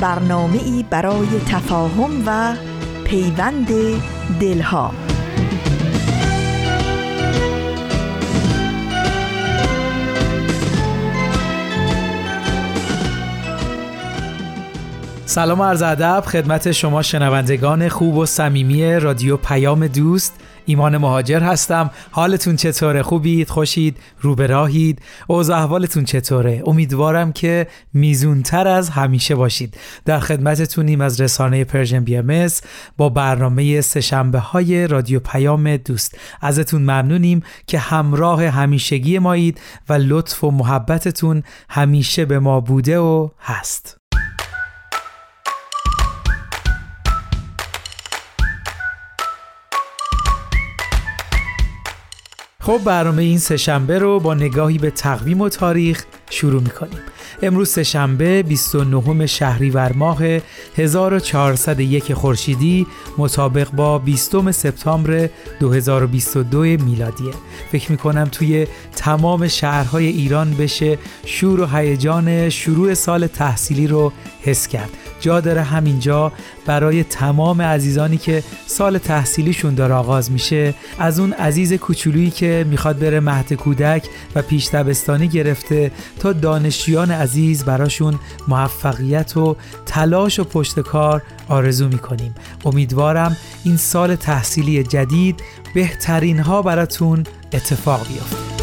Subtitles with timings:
[0.00, 2.54] برنامه ای برای تفاهم و
[3.04, 3.68] پیوند
[4.40, 4.92] دلها.
[15.26, 20.34] سلام عرض ادب خدمت شما شنوندگان خوب و صمیمی رادیو پیام دوست.
[20.66, 21.90] ایمان مهاجر هستم.
[22.10, 29.34] حالتون چطوره؟ خوبید؟ خوشید؟ رو به راهید؟ اوضاع احوالتون چطوره؟ امیدوارم که میزونتر از همیشه
[29.34, 29.76] باشید.
[30.04, 32.48] در خدمتتونیم از رسانه Persian BMS
[32.96, 36.18] با برنامه سهشنبه های رادیو پیام دوست.
[36.40, 43.28] ازتون ممنونیم که همراه همیشگی مایید و لطف و محبتتون همیشه به ما بوده و
[43.40, 44.05] هست.
[52.66, 56.98] خب برنامه این سهشنبه رو با نگاهی به تقویم و تاریخ شروع می‌کنیم.
[57.42, 60.18] امروز سهشنبه 29 شهریور ماه
[60.76, 62.86] 1401 خورشیدی
[63.18, 65.28] مطابق با 20 سپتامبر
[65.60, 67.32] 2022 میلادیه.
[67.72, 74.68] فکر می‌کنم توی تمام شهرهای ایران بشه شور و هیجان شروع سال تحصیلی رو حس
[74.68, 74.90] کرد.
[75.20, 76.32] جا داره همینجا
[76.66, 80.74] برای تمام عزیزانی که سال تحصیلیشون داره آغاز میشه.
[80.98, 87.10] از اون عزیز کوچولویی که می‌خواد بره مهد کودک و پیش دبستانی گرفته تا دانشجویان
[87.10, 92.34] عزیز براشون موفقیت و تلاش و پشت کار آرزو می‌کنیم.
[92.64, 95.40] امیدوارم این سال تحصیلی جدید
[95.74, 98.55] بهترین ها براتون اتفاق بیفته.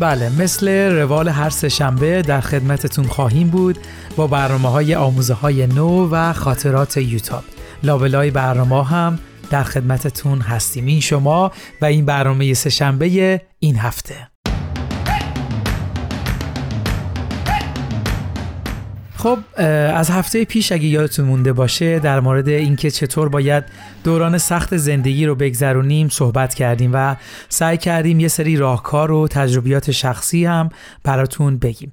[0.00, 3.78] بله مثل روال هر شنبه در خدمتتون خواهیم بود
[4.16, 7.44] با برنامه های آموزه های نو و خاطرات یوتاب.
[7.82, 9.18] لابلای برنامه هم
[9.50, 10.86] در خدمتتون هستیم.
[10.86, 14.37] این شما و این برنامه سهشنبه این هفته.
[19.18, 19.38] خب
[19.94, 23.64] از هفته پیش اگه یادتون مونده باشه در مورد اینکه چطور باید
[24.04, 27.16] دوران سخت زندگی رو بگذرونیم صحبت کردیم و
[27.48, 30.68] سعی کردیم یه سری راهکار و تجربیات شخصی هم
[31.04, 31.92] براتون بگیم.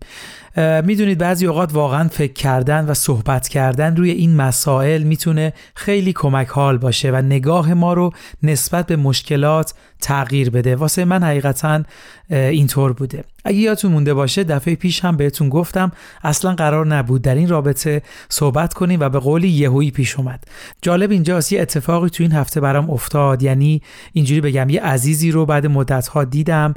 [0.84, 6.47] می‌دونید بعضی اوقات واقعا فکر کردن و صحبت کردن روی این مسائل می‌تونه خیلی کمک
[6.47, 8.12] حال باشه و نگاه ما رو
[8.44, 10.75] نسبت به مشکلات تغییر بده.
[10.75, 11.84] واسه من حقیقتا
[12.30, 13.24] اینطور بوده.
[13.45, 15.91] اگه یادتون مونده باشه دفعه پیش هم بهتون گفتم
[16.23, 20.44] اصلا قرار نبود در این رابطه صحبت کنیم و به قولی یهویی پیش اومد.
[20.81, 23.44] جالب اینجاست یه اتفاقی تو این هفته برام افتاد.
[23.44, 23.81] یعنی
[24.13, 26.73] اینجوری بگم یه عزیزی رو بعد مدت ها دیدم.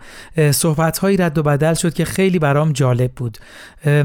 [0.50, 3.38] صحبت هایی رد و بدل شد که خیلی برام جالب بود.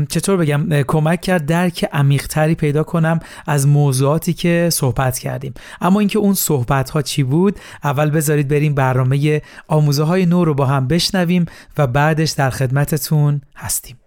[0.09, 5.53] چطور بگم؟ کمک کرد درک عمیقتری پیدا کنم از موضوعاتی که صحبت کردیم.
[5.81, 10.53] اما اینکه اون صحبت ها چی بود اول بذارید بریم برنامه آموزه های نو رو
[10.53, 11.45] با هم بشنویم
[11.77, 13.97] و بعدش در خدمتتون هستیم.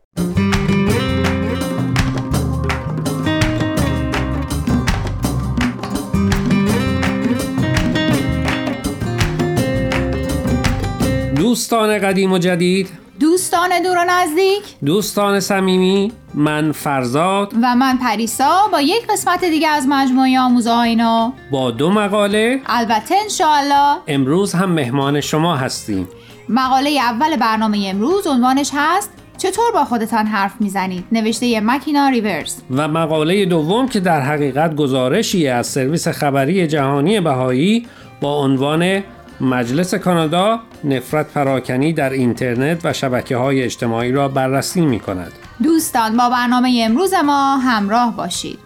[11.37, 12.89] دوستان قدیم و جدید.
[13.21, 14.63] دوستان دور و نزدیک.
[14.85, 16.13] دوستان صمیمی.
[16.35, 17.53] من فرزاد.
[17.63, 21.33] و من پریسا با یک قسمت دیگه از مجموعه آموزه اینا.
[21.51, 22.61] با دو مقاله.
[22.67, 23.97] البته انشاءالله.
[24.07, 26.09] امروز هم مهمان شما هستیم.
[26.49, 32.89] مقاله اول برنامه امروز عنوانش هست چطور با خودتان حرف می‌زنید نوشته مکینا ریورز و
[32.89, 37.87] مقاله دوم که در حقیقت گزارشی از سرویس خبری جهانی بهایی
[38.21, 39.03] با عنوان
[39.41, 45.33] مجلس کانادا نفرت پراکنی در اینترنت و شبکه های اجتماعی را بررسی می کند.
[45.63, 48.66] دوستان با برنامه امروز ما همراه باشید.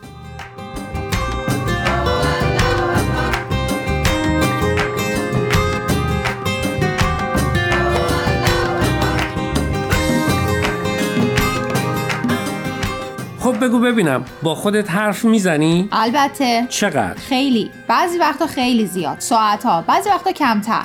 [13.61, 14.25] بگو ببینم.
[14.43, 16.67] با خودت حرف می‌زنی؟ البته.
[16.69, 17.71] چقدر؟ خیلی.
[17.89, 19.17] بعضی وقتا خیلی زیاد.
[19.19, 20.83] ساعت ها بعضی وقتا کمتر.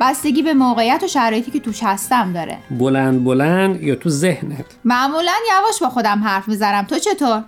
[0.00, 2.58] بستگی به موقعیت و شرایطی که توش هستم داره.
[2.70, 6.84] بلند بلند یا تو ذهنت؟ معمولا یواش با خودم حرف می‌زنم.
[6.84, 7.44] تو چطور؟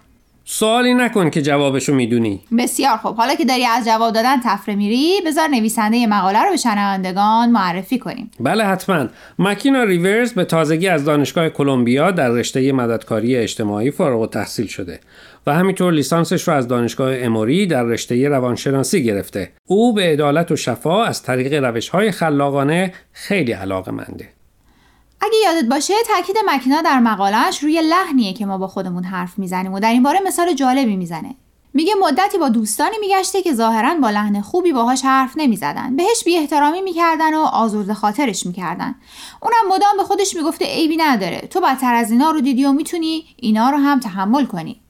[0.53, 2.41] سوالی نکن که جوابشو می‌دونی.
[2.59, 3.17] بسیار خوب.
[3.17, 7.99] حالا که داری از جواب دادن تفره میری بذار نویسنده مقاله رو به شنوندگان معرفی
[7.99, 8.31] کنیم.
[8.41, 9.07] بله حتما.
[9.39, 15.01] مکینا ریورز به تازگی از دانشگاه کلمبیا در رشته مددکاری اجتماعی فارغ التحصیل شده
[15.47, 19.53] و همینطور لیسانسش رو از دانشگاه اموری در رشته روانشناسی گرفته.
[19.67, 24.40] او به عدالت و شفا از طریق روش های خلاقانه خیلی علاقه منده
[25.21, 29.73] اگه یادت باشه تاکید مکینا در مقالش روی لحنیه که ما با خودمون حرف می‌زنیم
[29.73, 31.35] و در این باره مثال جالبی می‌زنه.
[31.75, 35.97] میگه مدتی با دوستانی میگشته که ظاهرا با لحن خوبی باهاش حرف نمی‌زدن.
[35.97, 38.95] بهش بی احترامی می‌کردن و آزرده خاطرش می‌کردن.
[39.43, 41.41] اونم مدام به خودش می‌گفته عیبی نداره.
[41.41, 44.81] تو بدتر از اینا رو دیدی و می‌تونی اینا رو هم تحمل کنی.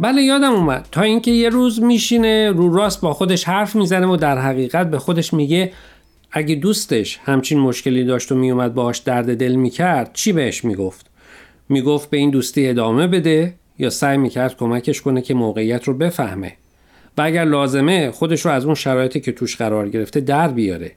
[0.00, 0.88] بله یادم اومد.
[0.92, 4.98] تا اینکه یه روز میشینه رو راست با خودش حرف می‌زنه و در حقیقت به
[4.98, 5.72] خودش میگه
[6.32, 11.06] اگه دوستش همچین مشکلی داشت و میومد باهاش درد دل می‌کرد چی بهش می‌گفت؟
[11.68, 16.52] می‌گفت به این دوستی ادامه بده یا سعی می‌کرد کمکش کنه که موقعیت رو بفهمه.
[17.18, 20.92] و اگر لازمه خودش رو از اون شرایطی که توش قرار گرفته در بیاره.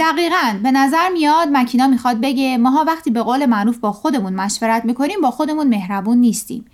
[0.00, 0.58] دقیقا.
[0.62, 5.20] به نظر میاد مکینا می‌خواد بگه ماها وقتی به قول معروف با خودمون مشورت می‌کنیم
[5.22, 6.64] با خودمون مهربون نیستیم.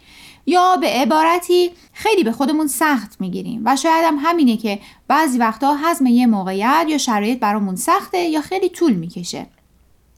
[0.47, 3.62] یا به عبارتی خیلی به خودمون سخت می‌گیریم.
[3.65, 4.79] و شاید هم همینه که
[5.09, 9.47] بعضی وقتا حزم یه موقعیت یا شرایط برامون سخته یا خیلی طول می‌کشه.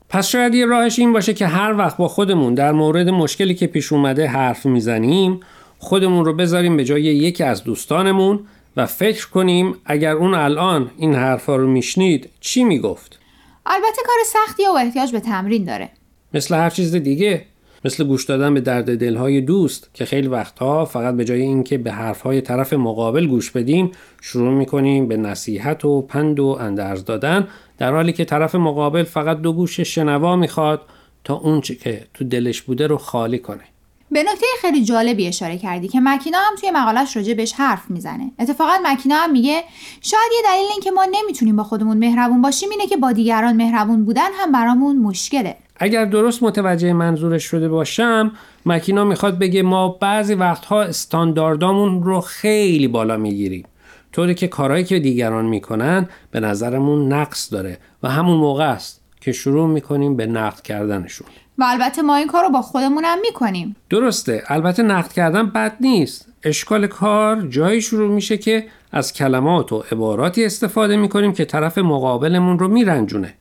[0.08, 3.66] پس شاید یه راهش این باشه که هر وقت با خودمون در مورد مشکلی که
[3.66, 5.40] پیش اومده حرف می‌زنیم
[5.78, 8.46] خودمون رو بذاریم به جای یکی از دوستانمون
[8.76, 13.18] و فکر کنیم اگر اون الان این حرفا رو میشنید چی می‌گفت.
[13.66, 15.90] البته کار سختی و احتیاج به تمرین داره.
[16.34, 17.46] مثل هر چیز دیگه.
[17.84, 21.92] مثل گوش دادن به درد دلهای دوست که خیلی وقتها فقط به جای اینکه به
[21.92, 23.90] حرفهای طرف مقابل گوش بدیم
[24.20, 27.48] شروع می‌کنیم به نصیحت و پند و اندرز دادن
[27.78, 30.82] در حالی که طرف مقابل فقط دو گوش شنوا می‌خواد
[31.24, 33.64] تا اونچه که تو دلش بوده رو خالی کنه.
[34.10, 38.30] به نکته خیلی جالبی اشاره کردی که مکینا هم توی مقالش راجع بهش حرف می‌زنه.
[38.38, 39.62] اتفاقا مکینا هم میگه
[40.00, 43.56] شاید یه دلیل این که ما نمی‌تونیم با خودمون مهربون باشیم اینه که با دیگران
[43.56, 45.56] مهربون بودن هم برامون مشکله.
[45.76, 48.32] اگر درست متوجه منظورش شده باشم
[48.66, 53.64] مکینا می‌خواد بگه ما بعضی وقتها استانداردامون رو خیلی بالا می‌گیریم.
[54.12, 59.32] طوری که کارهایی که دیگران می‌کنن به نظرمون نقص داره و همون موقع است که
[59.32, 61.26] شروع می‌کنیم به نقد کردنشون.
[61.58, 63.76] و البته ما این کار رو با خودمون هم می‌کنیم.
[63.90, 64.42] درسته.
[64.48, 66.28] البته نقد کردن بد نیست.
[66.42, 72.58] اشکال کار جایی شروع میشه که از کلمات و عباراتی استفاده می‌کنیم که طرف مقابلمون
[72.58, 73.34] رو میرنجونه.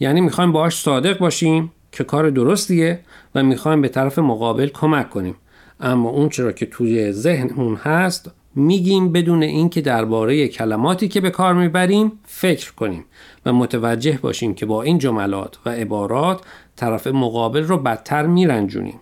[0.00, 3.00] یعنی می‌خوایم باهاش صادق باشیم که کار درستیه
[3.34, 5.34] و می‌خوایم به طرف مقابل کمک کنیم.
[5.80, 11.54] اما اون چرا که توی ذهنمون هست میگیم بدون اینکه درباره کلماتی که به کار
[11.54, 13.04] می‌بریم فکر کنیم
[13.46, 16.40] و متوجه باشیم که با این جملات و عبارات
[16.76, 19.00] طرف مقابل رو بدتر میرنجونیم.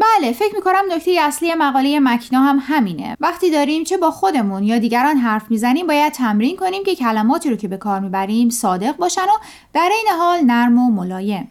[0.00, 3.16] بله فکر می‌کنم نکته اصلی مقاله مکینا هم همینه.
[3.20, 7.56] وقتی داریم چه با خودمون یا دیگران حرف می‌زنیم باید تمرین کنیم که کلماتی رو
[7.56, 9.38] که به کار می‌بریم صادق باشن و
[9.72, 11.50] در این حال نرم و ملایم.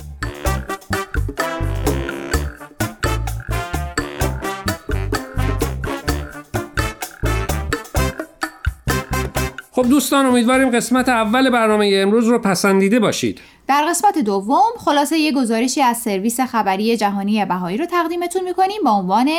[9.81, 13.39] خب دوستان امیدواریم قسمت اول برنامه امروز رو پسندیده باشید.
[13.67, 19.29] در قسمت دوم خلاصه‌ی گزارشی از سرویس خبری جهانی بهایی رو تقدیمتون می‌کنیم با عنوان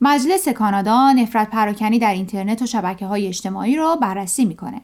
[0.00, 4.80] مجلس کانادا نفرت پراکنی در اینترنت و شبکه های اجتماعی رو بررسی می‌کنه.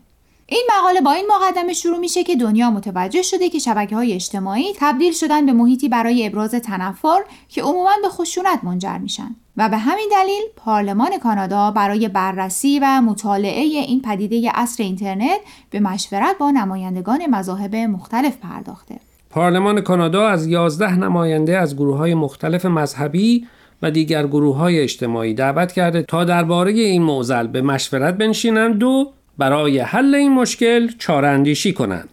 [0.51, 4.73] این مقاله با این مقدمه شروع میشه که دنیا متوجه شده که شبکه های اجتماعی
[4.81, 9.77] تبدیل شدن به محیطی برای ابراز تنفر که عموما به خشونت منجر میشن و به
[9.77, 15.41] همین دلیل پارلمان کانادا برای بررسی و مطالعه این پدیده اصر اینترنت
[15.71, 19.01] به مشورت با نمایندگان مذاهب مختلف پرداخته.
[19.31, 23.47] پارلمان کانادا از 11 نماینده از گروه های مختلف مذهبی
[23.83, 29.13] و دیگر گروه های اجتماعی دعوت کرده تا درباره این موزل به مشورت بنشینند و
[29.39, 32.09] برای حل این مشکل چاره اندیشی کنند.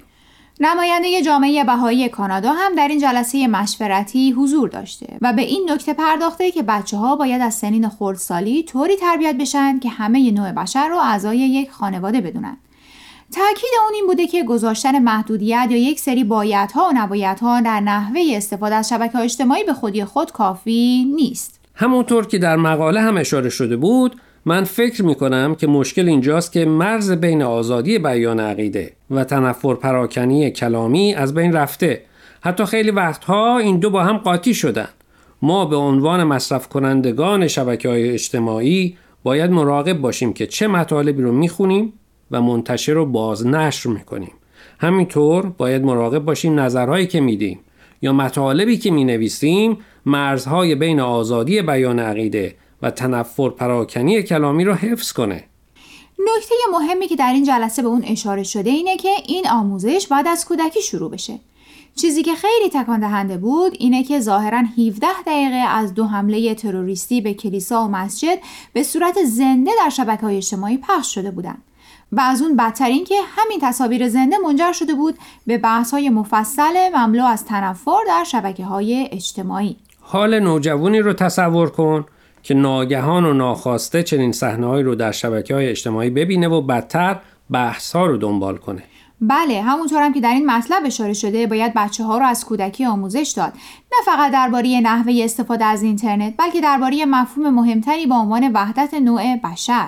[0.59, 5.93] نماینده جامعه بهایی کانادا هم در این جلسه مشورتی حضور داشته و به این نکته
[5.93, 10.87] پرداخته که بچه ها باید از سنین خردسالی طوری تربیت بشن که همه نوع بشر
[10.87, 12.57] رو اعضای یک خانواده بدونن.
[13.31, 18.21] تاکید اون این بوده که گذاشتن محدودیت یا یک سری بایدها و نبایدها در نحوه
[18.29, 21.59] استفاده از شبکه اجتماعی به خودی خود کافی نیست.
[21.75, 24.15] همونطور که در مقاله هم اشاره شده بود
[24.47, 29.73] من فکر می کنم که مشکل اینجاست که مرز بین آزادی بیان عقیده و تنفر
[29.73, 32.01] پراکنی کلامی از بین رفته.
[32.41, 34.87] حتی خیلی وقتها این دو با هم قاطی شدن.
[35.41, 41.31] ما به عنوان مصرف کنندگان شبکه های اجتماعی باید مراقب باشیم که چه مطالبی رو
[41.31, 41.93] می‌خونیم
[42.31, 44.31] و منتشر رو باز نشر می‌کنیم.
[44.79, 47.59] همینطور باید مراقب باشیم نظرهایی که میدیم
[48.01, 52.55] یا مطالبی که می‌نویسیم مرزهای بین آزادی بیان عقیده
[52.85, 55.43] و تنفر پراکنی کلامی رو حفظ کنه.
[56.19, 60.27] نکته مهمی که در این جلسه به اون اشاره شده اینه که این آموزش بعد
[60.27, 61.39] از کودکی شروع بشه.
[61.95, 67.21] چیزی که خیلی تکان دهنده بود اینه که ظاهرا 17 دقیقه از دو حمله تروریستی
[67.21, 68.37] به کلیسا و مسجد
[68.73, 71.63] به صورت زنده در شبکه های اجتماعی پخش شده بودند.
[72.11, 76.09] و از اون بدتر این که همین تصاویر زنده منجر شده بود به بحث های
[76.09, 79.77] مفصل مملو از تنفر در شبکه های اجتماعی.
[80.01, 82.05] حال نوجوانی رو تصور کن.
[82.45, 87.19] که ناگهان و ناخواسته چنین صحنه‌هایی رو در شبکه های اجتماعی ببینه و بدتر
[87.51, 88.83] بحث ها رو دنبال کنه.
[89.21, 92.85] بله همونطور هم که در این مطلب اشاره شده باید بچه ها رو از کودکی
[92.85, 93.53] آموزش داد.
[93.91, 99.35] نه فقط درباره نحوه استفاده از اینترنت بلکه درباره مفهوم مهمتری با عنوان وحدت نوع
[99.35, 99.87] بشر.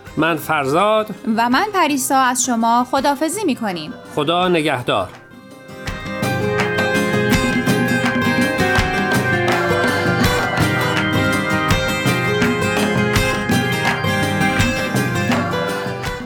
[0.17, 1.07] من فرزاد.
[1.37, 5.09] و من پریسا از شما خدافزی می کنیم خدا نگهدار.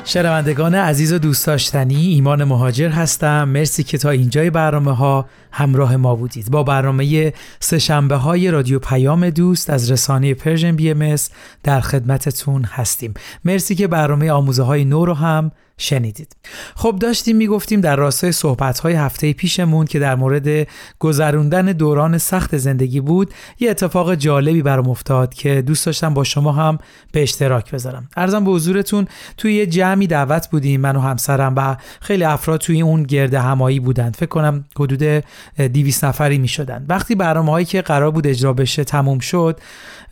[0.05, 3.43] شنوندگان عزیز و دوست داشتنی ایمان مهاجر هستم.
[3.49, 5.25] مرسی که تا اینجای برنامه ها
[5.57, 6.51] همراه ما بودید.
[6.51, 11.15] با برنامه سهشنبه های رادیو پیام دوست از رسانه Persian BMS
[11.63, 13.13] در خدمتتون هستیم.
[13.45, 16.35] مرسی که برنامه آموزه های نو رو هم شنیدید.
[16.75, 20.67] خب داشتیم می‌گفتیم در راستای صحبت های هفته پیشمون که در مورد
[20.99, 26.51] گذروندن دوران سخت زندگی بود یه اتفاق جالبی برام افتاد که دوست داشتم با شما
[26.51, 26.77] هم
[27.11, 28.09] به اشتراک بذارم.
[28.17, 29.07] ارزم به حضورتون
[29.37, 33.79] توی یه جمعی دعوت بودیم من و همسرم و خیلی افراد توی اون گرده همایی
[33.79, 34.15] بودند.
[34.15, 35.23] فکر کنم حدود
[35.57, 39.59] 200 نفری می شدن وقتی برنامه هایی که قرار بود اجرا بشه تموم شد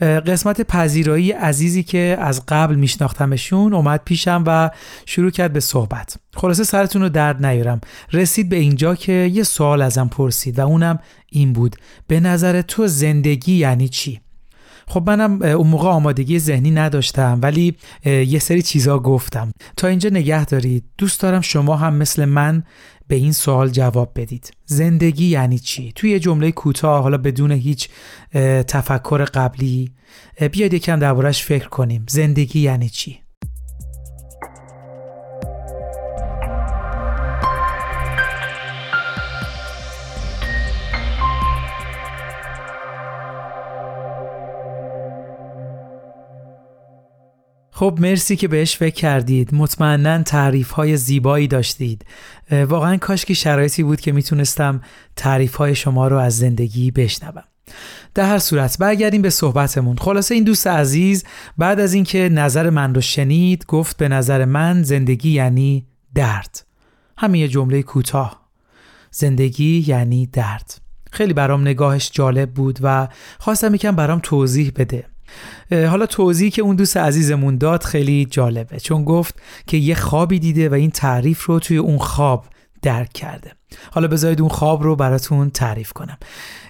[0.02, 4.70] قسمت پذیرایی عزیزی که از قبل میشناختمشون اومد پیشم و
[5.06, 6.16] شروع کرد به صحبت.
[6.36, 7.82] خلاصه سرتون رو درد نیارم.
[8.14, 11.00] رسید به اینجا که یه سوال ازم پرسید و اونم
[11.32, 11.76] این بود.
[12.08, 14.20] به نظر تو زندگی یعنی چی؟
[14.88, 17.76] خب منم اون موقع آمادگی ذهنی نداشتم ولی
[18.06, 19.52] یه سری چیزا گفتم.
[19.78, 20.84] تا اینجا نگه دارید.
[20.98, 22.64] دوست دارم شما هم مثل من
[23.08, 24.52] به این سوال جواب بدید.
[24.66, 27.90] زندگی یعنی چی؟ توی یه جمله کوتاه حالا بدون هیچ
[28.68, 29.92] تفکر قبلی
[30.52, 32.06] بیاید یکم دربارش فکر کنیم.
[32.10, 33.23] زندگی یعنی چی؟
[47.76, 49.56] خب مرسی که بهش فکر کردید.
[49.56, 52.06] مطمئنا تعریف های زیبایی داشتید.
[52.52, 54.82] واقعا کاش که شرایطی بود که می‌تونستم
[55.16, 57.44] تعریف های شما رو از زندگی بشنوم.
[58.14, 59.98] در هر صورت برگردیم به صحبتمون.
[59.98, 61.24] خلاصه این دوست عزیز
[61.58, 66.66] بعد از اینکه نظر من رو شنید گفت به نظر من زندگی یعنی درد.
[67.18, 68.50] همین یه جمله کوتاه.
[69.12, 70.82] زندگی یعنی درد.
[71.12, 73.08] خیلی برام نگاهش جالب بود و
[73.40, 75.13] خواستم یکم برام توضیح بده.
[75.72, 78.80] حالا توضیحی که اون دوست عزیزمون داد خیلی جالبه.
[78.80, 82.46] چون گفت که یه خوابی دیده و این تعریف رو توی اون خواب
[82.82, 83.52] درک کرده.
[83.92, 86.18] حالا بذارید اون خواب رو براتون تعریف کنم.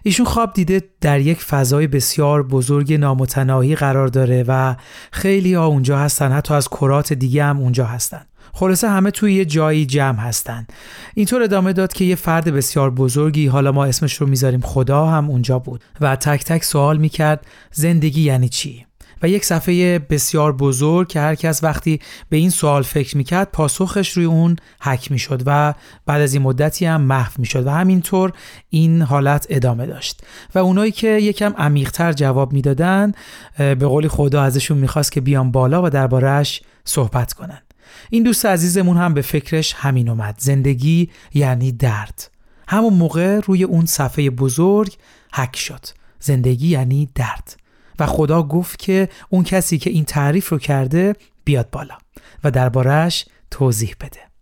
[0.03, 4.75] ایشون خواب دیده در یک فضای بسیار بزرگ نامتناهی قرار داره و
[5.11, 8.25] خیلی ها اونجا هستن حتی از کرات دیگه هم اونجا هستن.
[8.55, 10.67] خلاصه همه توی یه جایی جمع هستن.
[11.13, 15.29] اینطور ادامه داد که یه فرد بسیار بزرگی حالا ما اسمش رو می‌ذاریم خدا هم
[15.29, 18.85] اونجا بود و تک تک سوال می‌کرد زندگی یعنی چی؟
[19.23, 24.11] و یک صفحه بسیار بزرگ که هر کس وقتی به این سوال فکر می‌کرد پاسخش
[24.11, 25.73] روی اون حک می‌شد و
[26.05, 28.31] بعد از این مدتی هم محو می‌شد و همینطور
[28.69, 30.21] این حالت ادامه داشت.
[30.55, 33.11] و اونایی که یکم عمیقتر جواب می‌دادن
[33.57, 37.61] به قولی خدا ازشون می‌خواست که بیان بالا و دربارهش صحبت کنن.
[38.09, 40.35] این دوست عزیزمون هم به فکرش همین اومد.
[40.37, 42.29] زندگی یعنی درد.
[42.67, 44.97] همون موقع روی اون صفحه بزرگ
[45.33, 45.85] حک شد.
[46.19, 47.55] زندگی یعنی درد.
[47.99, 51.97] و خدا گفت که اون کسی که این تعریف رو کرده بیاد بالا
[52.43, 54.32] و دربارهش توضیح بده.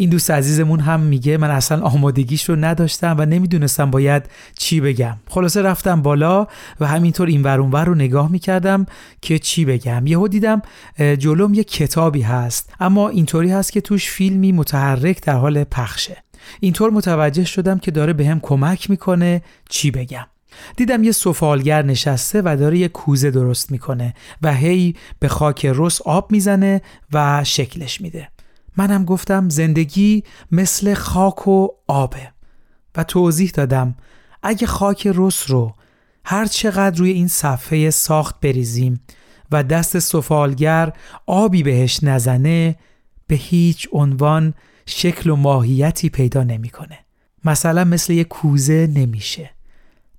[0.00, 4.22] این دوست عزیزمون هم میگه من اصلا آمادگیش رو نداشتم و نمی‌دونستم باید
[4.58, 5.16] چی بگم.
[5.28, 6.46] خلاصه رفتم بالا
[6.80, 8.86] و همینطور این ورونور رو نگاه می‌کردم
[9.22, 10.06] که چی بگم.
[10.06, 10.62] یهو دیدم
[10.98, 16.16] جلوم یه کتابی هست اما اینطوری هست که توش فیلمی متحرک در حال پخشه.
[16.60, 20.26] اینطور متوجه شدم که داره بهم کمک می‌کنه چی بگم.
[20.76, 26.02] دیدم یه سفالگر نشسته و داره یه کوزه درست می‌کنه و هی به خاک رس
[26.02, 28.28] آب می‌زنه و شکلش میده.
[28.78, 32.32] منم گفتم زندگی مثل خاک و آبه.
[32.96, 33.96] و توضیح دادم
[34.42, 35.74] اگه خاک رس رو
[36.24, 39.00] هر چقدر روی این صفحه ساخت بریزیم
[39.52, 40.92] و دست سفالگر
[41.26, 42.76] آبی بهش نزنه
[43.26, 44.54] به هیچ عنوان
[44.86, 46.98] شکل و ماهیتی پیدا نمی‌کنه.
[47.44, 49.50] مثلا مثل یه کوزه نمیشه.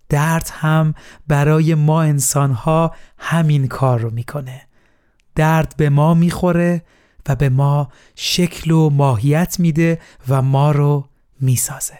[0.10, 0.94] درد هم
[1.28, 4.62] برای ما انسانها همین کار رو می‌کنه.
[5.36, 6.84] درد به ما می‌خوره
[7.28, 11.06] و به ما شکل و ماهیت میده و ما رو
[11.42, 12.00] می‌سازه.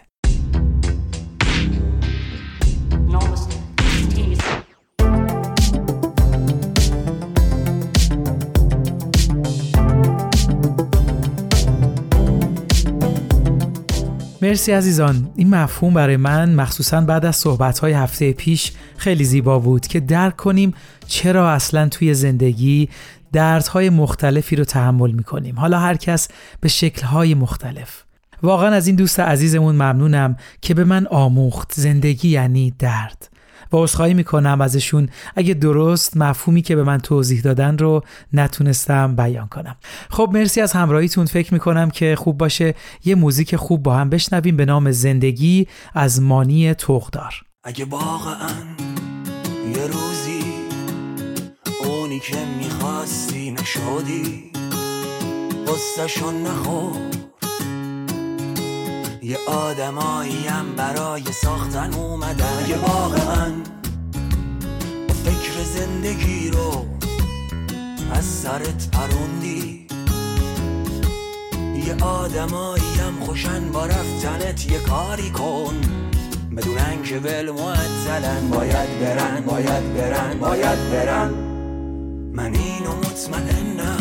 [14.42, 15.30] مرسی عزیزان.
[15.36, 20.36] این مفهوم برای من مخصوصا بعد از صحبتهای هفته پیش خیلی زیبا بود که درک
[20.36, 20.74] کنیم
[21.06, 22.88] چرا اصلا توی زندگی
[23.32, 25.58] دردهای مختلفی رو تحمل می‌کنیم.
[25.58, 26.28] حالا هر کس
[26.60, 28.02] به شکلهای مختلف.
[28.42, 33.28] واقعا از این دوست عزیزمون ممنونم که به من آموخت زندگی یعنی درد.
[33.72, 35.08] و عذرخواهی می‌کنم ازشون.
[35.36, 39.76] اگه درست مفهومی که به من توضیح دادن رو نتونستم بیان کنم.
[40.10, 41.26] خب مرسی از همراهیتون.
[41.26, 42.74] فکر می‌کنم که خوب باشه.
[43.04, 48.50] یه موزیک خوب با هم بشنویم به نام زندگی از مانی توغدار اگه واقعا
[49.76, 50.09] یه روزی
[52.10, 54.52] اونی که می‌خواستی نشدی.
[55.66, 57.00] قصهشون نخور.
[59.22, 63.52] یه آدماییم برای ساختن اومدن یه واقعا
[65.24, 66.86] فکر زندگی رو
[68.12, 69.86] از سرت پروندی.
[71.86, 75.74] یه آدماییم خوشن با رفتنت یه کاری کن.
[76.56, 78.50] بدونن که ول معطلن.
[78.50, 81.59] باید برن باید برن باید برن.
[82.32, 84.00] من اینو مطمئنم.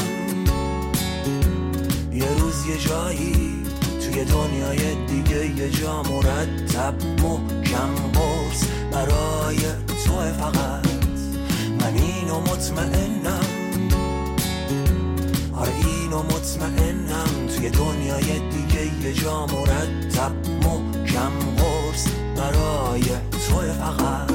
[2.14, 3.64] یه روز یه جایی
[4.02, 9.58] توی دنیای دیگه یه جا مرتب محکم برس برای
[10.06, 10.88] تو فقط.
[11.82, 13.46] من اینو مطمئنم.
[15.54, 17.48] آره اینو مطمئنم.
[17.56, 20.32] توی دنیای دیگه یه جا مرتب
[20.64, 24.29] محکم برس برای تو فقط.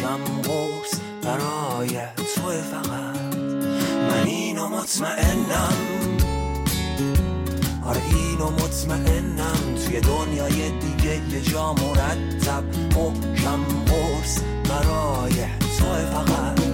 [0.00, 3.36] محکم قرص برای تو فقط.
[4.10, 5.76] من اینو مطمئنم.
[7.84, 9.74] آره اینو مطمئنم.
[9.86, 12.64] توی دنیای دیگه یه جا مرتب
[12.96, 16.69] محکم قرص برای تو فقط.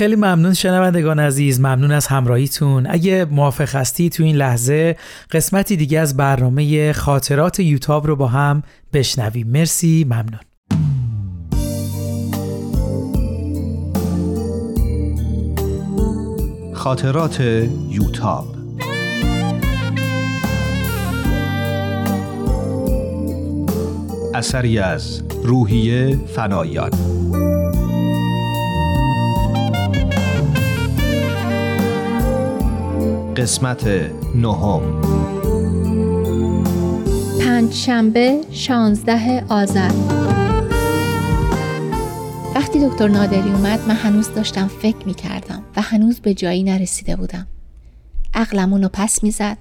[0.00, 2.86] خیلی ممنون شنوندگان عزیز ممنون از همراهیتون.
[2.90, 4.96] اگه موافق هستی تو این لحظه
[5.30, 9.46] قسمتی دیگه از برنامه خاطرات یوتاب رو با هم بشنویم.
[9.46, 10.40] مرسی ممنون.
[16.74, 17.40] خاطرات
[17.90, 18.56] یوتاب.
[24.34, 26.90] اثری از روحیه فنایان.
[33.36, 33.86] قسمت
[34.34, 35.00] نهم.
[37.40, 39.90] پنج شنبه شانزده آذر.
[42.54, 47.16] وقتی دکتر نادری اومد من هنوز داشتم فکر می کردم و هنوز به جایی نرسیده
[47.16, 47.46] بودم.
[48.34, 49.56] عقلم اونو پس می‌زد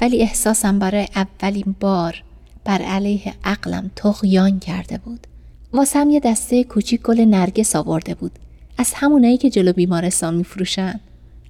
[0.00, 2.22] ولی احساسم برای اولین بار
[2.64, 5.26] بر علیه عقلم تغیان کرده بود.
[5.72, 8.32] واسم یه دسته کوچیک گل نرگس آورده بود.
[8.78, 11.00] از همونایی که جلو بیمارستان میفروشن.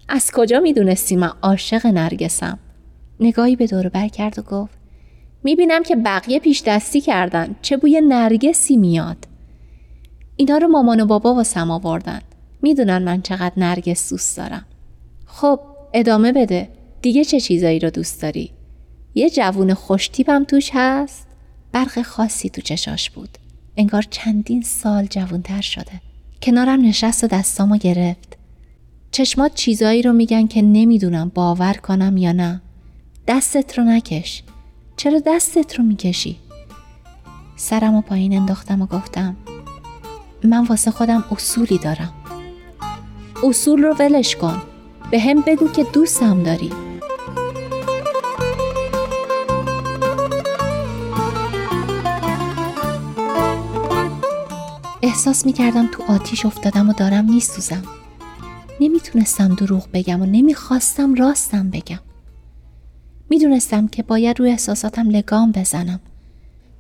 [0.09, 2.59] از کجا می‌دونستی من عاشق نرگسم؟
[3.21, 4.79] نگاهی به دور بر کرد و گفت
[5.45, 9.17] می‌بینم که بقیه پیش دستی کردن چه بوی نرگسی میاد.
[10.37, 12.21] اینا رو مامان و بابا واسم آوردن.
[12.63, 14.65] می‌دونن من چقدر نرگس دوست دارم.
[15.27, 15.61] خب
[15.95, 16.69] ادامه بده.
[17.03, 18.51] دیگه چه چیزایی رو دوست داری؟
[19.15, 21.27] یه جوون خوشتیبم توش هست؟
[21.73, 23.39] برق خاصی تو چشاش بود.
[23.77, 26.01] انگار چندین سال جوونتر شده.
[26.43, 28.37] کنارم نشست و دستامو گرفت.
[29.15, 32.61] چشمات چیزایی رو میگن که نمی‌دونم باور کنم یا نه.
[33.29, 34.43] دستت رو نکش.
[34.97, 36.37] چرا دستت رو می‌کشی؟
[37.57, 39.37] سرم و پایین انداختم و گفتم
[40.45, 42.13] من واسه خودم اصولی دارم.
[43.43, 44.63] اصول رو ولش کن.
[45.11, 46.71] به هم بگو که دوستم داری.
[55.03, 57.83] احساس می‌کردم تو آتیش افتادم و دارم میسوزم.
[58.81, 62.01] نمی‌تونستم دروغ بگم و نمی‌خواستم راستم بگم
[63.31, 66.01] می‌دونستم که باید روی احساساتم لگام بزنم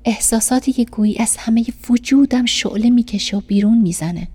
[0.04, 4.28] احساساتی که گویی از همه وجودم شعله می‌کشه و بیرون می‌زنه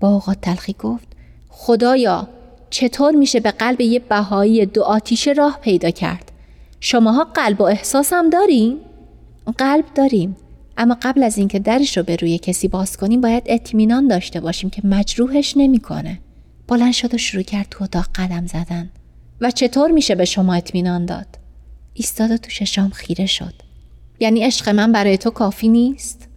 [0.00, 1.08] با اوقات تلخی گفت
[1.48, 2.28] خدایا
[2.70, 6.32] چطور میشه به قلب یه بهایی دو آتیشه راه پیدا کرد
[6.80, 8.76] شماها قلب و احساسم داریم؟
[9.58, 10.36] قلب داریم
[10.76, 14.70] اما قبل از اینکه درش رو به روی کسی باز کنیم باید اطمینان داشته باشیم
[14.70, 16.18] که مجروحش نمی‌کنه.
[16.68, 18.90] بلند شد و شروع کرد تو اتاق قدم زدن.
[19.40, 21.26] و چطور میشه به شما اطمینان داد؟
[21.94, 23.54] ایستاد و تو ششام خیره شد.
[24.20, 26.28] یعنی عشق من برای تو کافی نیست؟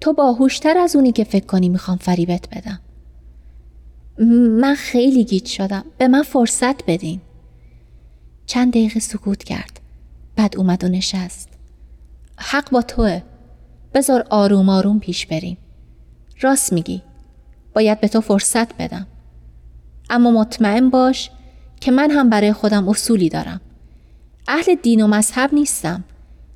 [0.00, 2.80] تو باهوشتر از اونی که فکر کنی می‌خوام فریبت بدم.
[4.60, 5.84] من خیلی گیت شدم.
[5.98, 7.20] به من فرصت بدین.
[8.46, 9.80] چند دقیقه سکوت کرد.
[10.36, 11.48] بعد اومد و نشست.
[12.36, 13.22] حق با توه.
[13.94, 15.56] بذار آروم آروم پیش بریم.
[16.40, 17.02] راست میگی.
[17.74, 19.06] باید به تو فرصت بدم.
[20.10, 21.30] اما مطمئن باش
[21.80, 23.60] که من هم برای خودم اصولی دارم.
[24.48, 26.04] اهل دین و مذهب نیستم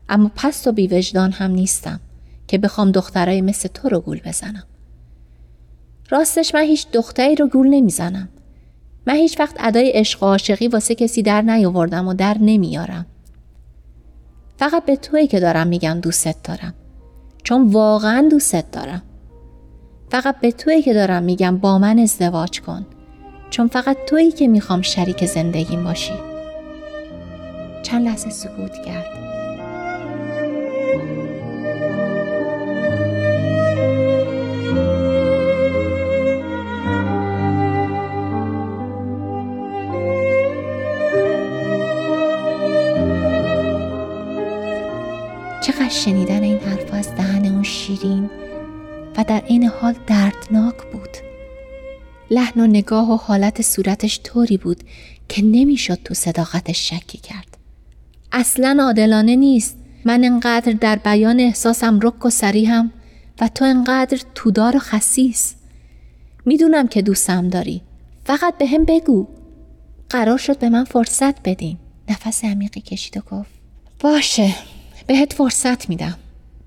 [0.08, 2.00] اما پست و بیوجدان هم نیستم
[2.46, 4.64] که بخوام دخترای مثل تو رو گول بزنم.
[6.10, 8.28] راستش من هیچ دختری رو گول نمی‌زنم.
[9.06, 13.06] من هیچ وقت ادای عشق و عاشقی واسه کسی در نیاوردم و در نمیارم.
[14.56, 16.74] فقط به تویی که دارم میگم دوستت دارم
[17.44, 19.02] چون واقعا دوستت دارم.
[20.10, 22.86] فقط به تویی که دارم میگم با من ازدواج کن.
[23.50, 26.14] چون فقط تویی که می‌خوام شریک زندگیم باشی.
[27.82, 29.18] چند لحظه سکوت کرد.
[45.62, 48.30] چقدر شنیدن این حرف از دهن اون شیرین
[49.16, 51.27] و در این حال دردناک بود.
[52.30, 54.84] لحن و نگاه و حالت صورتش طوری بود
[55.28, 57.56] که نمی‌شد تو صداقتش شکی کرد.
[58.32, 59.76] اصلا عادلانه نیست.
[60.04, 62.92] من انقدر در بیان احساسم رک و سریحم
[63.40, 65.54] و تو انقدر تودار و خسیس.
[66.46, 67.82] می‌دونم که دوستم داری.
[68.24, 69.28] فقط به هم بگو.
[70.10, 71.78] قرار شد به من فرصت بدین.
[72.08, 73.50] نفس عمیقی کشید و گفت
[74.00, 74.54] باشه
[75.06, 76.18] بهت فرصت میدم.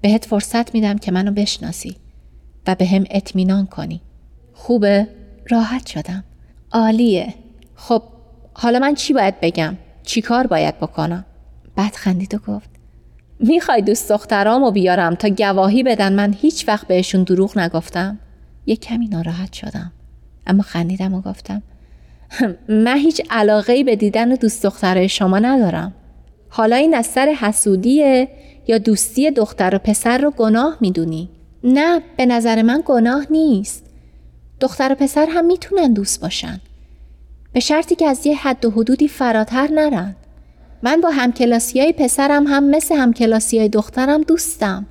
[0.02, 1.95] بهت فرصت میدم که منو بشناسی
[2.67, 4.02] و به هم اطمینان کنی.
[4.54, 5.08] خوبه؟
[5.52, 6.24] راحت شدم.
[6.72, 7.34] عالیه.
[7.76, 8.04] خب
[8.54, 11.26] حالا من چی باید بگم؟ چیکار باید بکنم؟
[11.76, 12.70] بعد خندید و گفت
[13.40, 18.20] می‌خوای دوست دخترامو بیارم تا گواهی بدن من هیچ وقت بهشون دروغ نگفتم؟
[18.66, 19.92] یه کمی ناراحت شدم.
[20.48, 21.62] اما خندیدم و گفتم
[22.70, 25.94] من هیچ علاقه به دیدن دوست دخترای شما ندارم.
[26.50, 28.28] حالا این از سر حسودیه
[28.68, 31.30] یا دوستی دختر و پسر رو گناه می‌دونی؟
[31.64, 33.91] نه به نظر من گناه نیست.
[34.62, 36.62] دختر و پسر هم می‌تونن دوست باشن.
[37.54, 40.15] به شرطی که از یه حد و حدودی فراتر نرن.
[40.84, 44.86] من با همکلاسی های پسرم هم مثل همکلاسی های دخترم دوستم.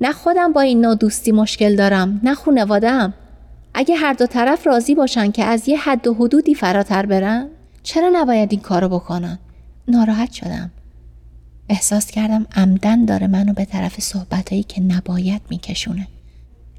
[0.00, 3.14] نه خودم با این نوع دوستی مشکل دارم نه خونوادم
[3.74, 7.48] اگه هر دو طرف راضی باشن که از یه حد و حدودی فراتر برن
[7.82, 9.38] چرا نباید این کارو بکنن؟
[9.88, 10.70] ناراحت شدم.
[11.68, 16.06] احساس کردم عمدن داره منو به طرف صحبتهایی که نباید میکشونه.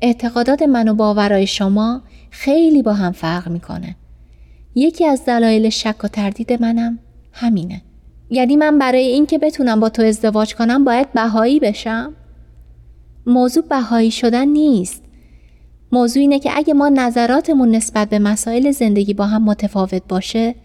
[0.02, 3.96] اعتقادات من و باورای شما خیلی با هم فرق می‌کنه.
[4.76, 7.00] یکی از دلایل شک و تردید منم
[7.34, 7.82] همینه.
[8.30, 12.14] یعنی من برای اینکه بتونم با تو ازدواج کنم باید بهایی بشم.
[13.26, 15.04] موضوع بهایی شدن نیست.
[15.92, 20.56] موضوع اینه که اگه ما نظراتمون نسبت به مسائل زندگی با هم متفاوت باشه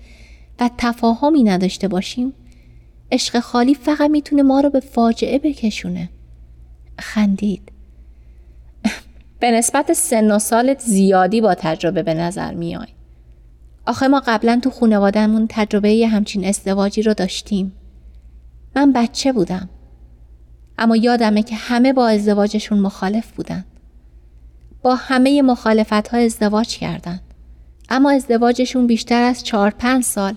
[0.60, 2.32] و تفاهمی نداشته باشیم
[3.12, 6.08] عشق خالی فقط می‌تونه ما رو به فاجعه بکشونه.
[6.98, 7.72] خندید.
[9.40, 12.86] به نسبت سن و سالت زیادی با تجربه به نظر میای.
[13.86, 17.72] آخه ما قبلا تو خانوادهمون تجربه یه همچین ازدواجی رو داشتیم.
[18.76, 19.68] من بچه بودم.
[20.78, 23.64] اما یادمه که همه با ازدواجشون مخالف بودن.
[24.82, 27.20] با همه مخالفت ها ازدواج کردن.
[27.88, 30.34] اما ازدواجشون بیشتر از چهار پنج سال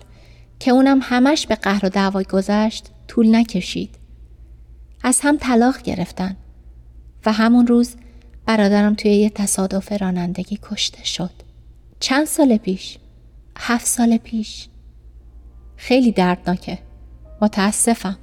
[0.59, 3.95] که اونم همش به قهر و دعوا گذشت طول نکشید.
[5.03, 6.35] از هم طلاق گرفتن.
[7.25, 7.95] و همون روز
[8.49, 11.29] برادرم توی یه تصادف رانندگی کشته شد.
[11.99, 12.97] چند سال پیش.
[13.57, 14.67] هفت سال پیش.
[15.77, 16.77] خیلی دردناکه.
[17.41, 18.17] متاسفم.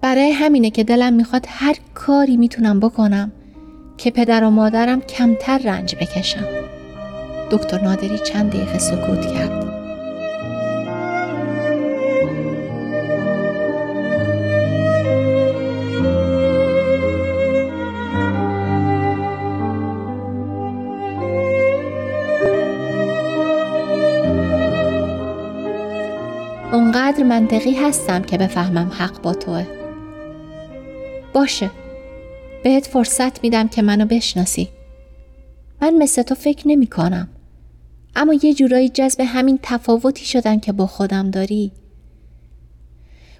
[0.00, 3.32] برای همینه که دلم می‌خواد هر کاری می‌تونم بکنم
[3.98, 6.46] که پدر و مادرم کمتر رنج بکشم.
[7.50, 9.71] دکتر نادری چند دقیقه سکوت کرد.
[27.52, 29.66] منطقی هستم که بفهمم حق با توه.
[31.34, 31.70] باشه.
[32.64, 34.68] بهت فرصت میدم که منو بشناسی.
[35.82, 37.28] من مثل تو فکر نمی کنم
[38.16, 41.72] اما یه جورایی جذب همین تفاوتی شدن که با خودم داری.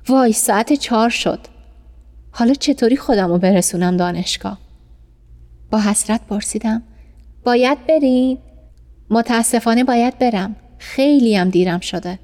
[0.09, 1.41] وای ساعت چهار شد.
[2.31, 4.59] حالا چطوری خودم رو برسونم دانشگاه؟
[5.71, 6.83] با حسرت پرسیدم.
[7.45, 8.39] باید برین؟
[9.11, 10.57] متاسفانه باید برم.
[10.79, 12.19] خیلی هم دیرم شده.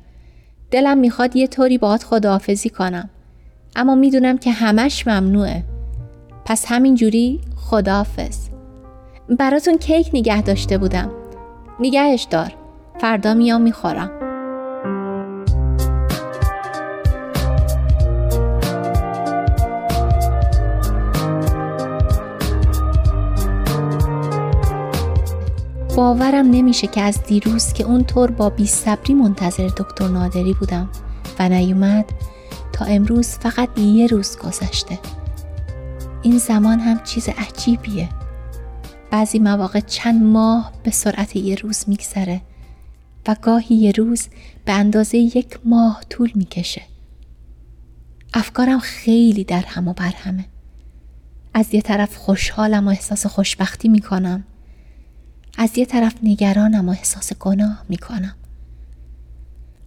[0.70, 3.10] دلم می‌خواد یه طوری باهات خداحافظی کنم.
[3.76, 5.64] اما می‌دونم که همش ممنوعه.
[6.44, 8.48] پس همین جوری خداحافظ.
[9.28, 11.10] براتون کیک نگه داشته بودم.
[11.80, 12.52] نگهش دار.
[13.00, 14.10] فردا میام می‌خورم.
[25.98, 30.88] باورم نمیشه که از دیروز که اونطور با بی صبری منتظر دکتر نادری بودم
[31.38, 32.04] و نیومد
[32.72, 34.98] تا امروز فقط یه روز گذشته.
[36.22, 38.08] این زمان هم چیز عجیبیه.
[39.10, 42.40] بعضی مواقع چند ماه به سرعت یه روز میگذره
[43.26, 44.28] و گاهی یه روز
[44.64, 46.82] به اندازه یک ماه طول می‌کشه.
[48.34, 50.44] افکارم خیلی در هم و بر همه.
[51.54, 54.44] از یه طرف خوشحالم و احساس خوشبختی می‌کنم.
[55.60, 58.34] از یه طرف نگرانم و احساس گناه می‌کنم.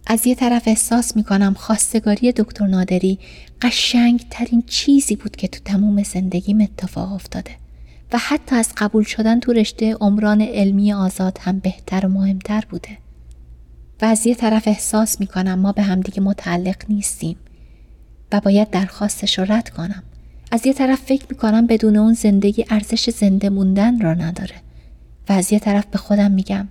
[0.06, 3.18] از یه طرف احساس می‌کنم خواستگاری دکتر نادری
[3.62, 7.50] قشنگ ترین چیزی بود که تو تموم زندگیم اتفاق افتاده
[8.12, 12.98] و حتی از قبول شدن تو رشته عمران علمی آزاد هم بهتر و مهمتر بوده.
[14.02, 17.36] و از یه طرف احساس می‌کنم ما به همدیگه متعلق نیستیم
[18.32, 20.02] و باید درخواستش رو رد کنم.
[20.50, 24.54] از یه طرف فکر می‌کنم بدون اون زندگی ارزش زنده موندن را نداره.
[25.28, 26.68] و از یه طرف به خودم میگم.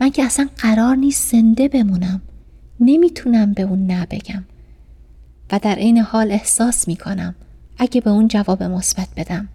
[0.00, 2.22] من که اصلا قرار نیست زنده بمونم.
[2.80, 4.44] نمی‌تونم به اون نبگم
[5.52, 7.34] و در عین حال احساس می‌کنم
[7.78, 9.48] اگه به اون جواب مثبت بدم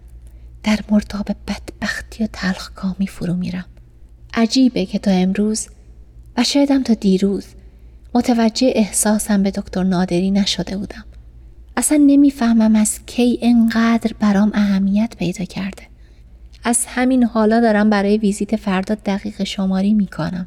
[0.62, 3.64] در مرتاب بدبختی و تلخکامی فرو میرم.
[4.34, 5.68] عجیبه که تا امروز
[6.36, 7.44] و شایدم تا دیروز
[8.14, 11.04] متوجه احساسم به دکتر نادری نشده بودم.
[11.76, 15.82] اصلا نمی‌فهمم از کی انقدر برام اهمیت پیدا کرده.
[16.64, 20.46] از همین حالا دارم برای ویزیت فردا دقیق شماری می‌کنم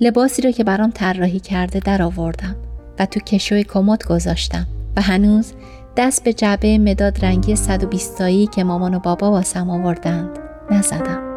[0.00, 2.56] لباسی رو که برام طراحی کرده در آوردم
[2.98, 5.52] و تو کشوی کمد گذاشتم و هنوز
[5.96, 10.38] دست به جعبه مداد رنگی 120 تایی که مامان و بابا واسم آوردند
[10.70, 11.30] نزدم.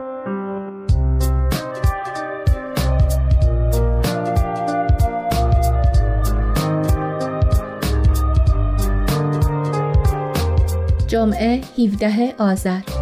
[11.07, 12.92] جمعه 17 آذر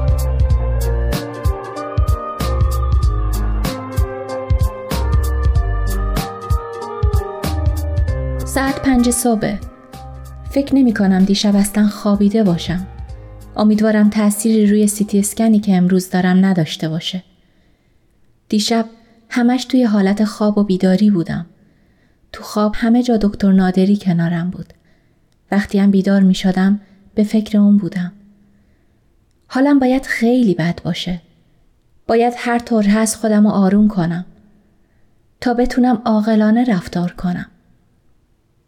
[8.84, 9.58] پنج صبح
[10.52, 12.88] فکر نمی کنم دیشب اصلا خوابیده باشم.
[13.56, 17.24] امیدوارم تأثیری روی سیتی اسکنی که امروز دارم نداشته باشه.
[18.50, 18.86] دیشب
[19.30, 21.46] همش توی حالت خواب و بیداری بودم.
[22.32, 24.74] تو خواب همه جا دکتر نادری کنارم بود.
[25.52, 26.80] وقتی هم بیدار می شدم
[27.15, 28.12] به فکر اون بودم.
[29.48, 31.22] حالم باید خیلی بد باشه.
[32.08, 34.26] باید هر طور هست خودم رو آروم کنم.
[35.41, 37.48] تا بتونم عاقلانه رفتار کنم.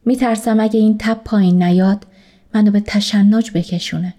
[0.06, 2.06] میترسم اگه این تب پایین نیاد
[2.54, 4.14] منو به تشنج بکشونه.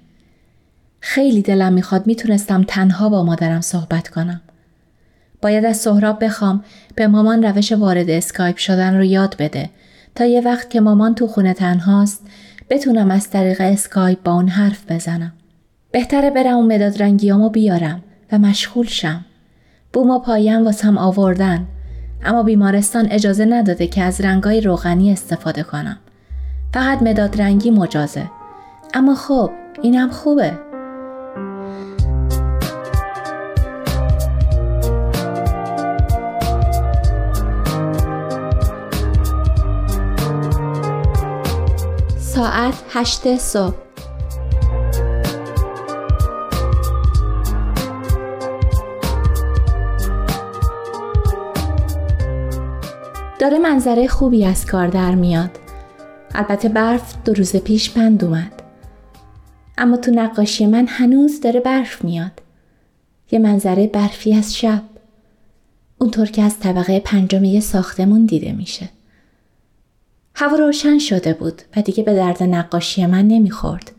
[1.01, 4.40] خیلی دلم می‌خواد می‌تونستم تنها با مادرم صحبت کنم.
[5.42, 9.70] باید از سهراب بخوام به مامان روش وارد اسکایپ شدن رو یاد بده
[10.14, 12.27] تا یه وقت که مامان تو خونه تنهاست
[12.70, 15.33] بتونم از طریق اسکایپ با اون حرف بزنم.
[15.92, 19.25] بهتره برم اون مداد رنگیامو بیارم و مشغول شم.
[19.92, 21.66] بوم و پایم واسم آوردن
[22.22, 25.98] اما بیمارستان اجازه نداده که از رنگای روغنی استفاده کنم.
[26.74, 28.31] فقط مداد رنگی مجازه.
[28.94, 29.50] اما خب
[29.83, 30.53] اینم خوبه.
[42.18, 43.84] ساعت هشت صبح
[53.44, 55.50] داره منظره خوبی از کار در میاد.
[56.35, 58.62] البته برف دو روز پیش بند اومد.
[59.78, 62.42] اما تو نقاشی من هنوز داره برف میاد.
[63.30, 64.83] یه منظره برفی از شب.
[65.98, 68.88] اونطور که از طبقه پنجم یه ساختمون دیده میشه.
[70.35, 73.92] هوا روشن شده بود و دیگه به درد نقاشی من نمی‌خورد.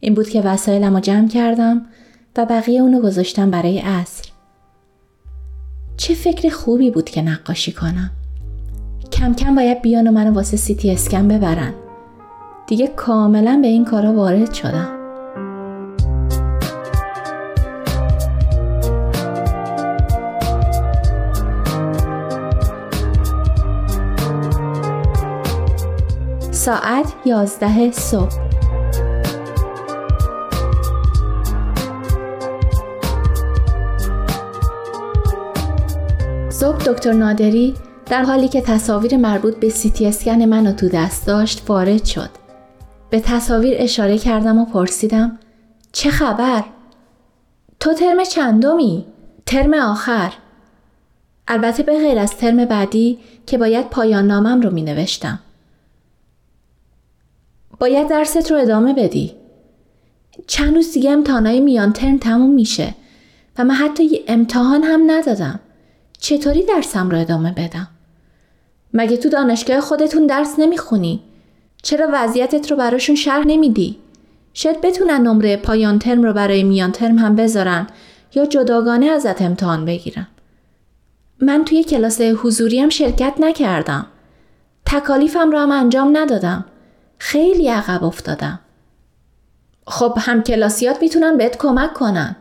[0.00, 1.86] این بود که وسایلم رو جمع کردم
[2.36, 4.30] و بقیه اونو گذاشتم برای عصر.
[5.96, 8.10] چه فکر خوبی بود که نقاشی کنم.
[9.20, 11.74] کم کم باید بیان و منو واسه سیتی اسکن ببرن.
[12.66, 14.88] دیگه کاملا به این کارا وارد شدم.
[26.50, 28.30] ساعت یازده صبح
[36.50, 37.74] صبح دکتر نادری
[38.10, 42.30] در حالی که تصاویر مربوط به سیتی اسکن منو تو دست داشت وارد شد.
[43.10, 45.38] به تصاویر اشاره کردم و پرسیدم
[45.92, 46.64] چه خبر؟
[47.80, 49.06] تو ترم چندمی؟
[49.46, 50.32] ترم آخر.
[51.48, 55.38] البته به غیر از ترم بعدی که باید پایان نامم رو می نوشتم.
[57.78, 59.34] باید درست رو ادامه بدی.
[60.46, 62.94] چند روز دیگه امتحانای میان ترم تموم میشه
[63.58, 65.60] و من حتی امتحان هم ندادم.
[66.18, 67.88] چطوری درسم رو ادامه بدم؟
[68.94, 71.22] مگه تو دانشگاه خودتون درس نمی‌خونی؟
[71.82, 73.98] چرا وضعیتت رو براشون شرح نمیدی؟
[74.54, 77.86] شاید بتونن نمره پایان ترم رو برای میان ترم هم بذارن
[78.34, 80.26] یا جداگانه ازت امتحان بگیرن.
[81.40, 84.06] من توی کلاس حضوری هم شرکت نکردم.
[84.86, 86.64] تکالیفم رو هم انجام ندادم.
[87.18, 88.60] خیلی عقب افتادم.
[89.86, 92.36] خب هم کلاسیات می‌تونن بهت کمک کنن.